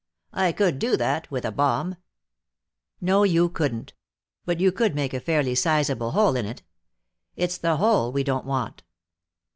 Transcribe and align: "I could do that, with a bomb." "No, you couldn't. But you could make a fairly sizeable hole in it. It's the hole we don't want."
"I 0.33 0.51
could 0.51 0.79
do 0.79 0.97
that, 0.97 1.29
with 1.29 1.45
a 1.45 1.51
bomb." 1.51 1.95
"No, 2.99 3.21
you 3.23 3.49
couldn't. 3.49 3.93
But 4.45 4.59
you 4.59 4.71
could 4.71 4.95
make 4.95 5.13
a 5.13 5.19
fairly 5.19 5.53
sizeable 5.53 6.09
hole 6.09 6.35
in 6.35 6.47
it. 6.47 6.63
It's 7.35 7.59
the 7.59 7.77
hole 7.77 8.11
we 8.11 8.23
don't 8.23 8.47
want." 8.47 8.81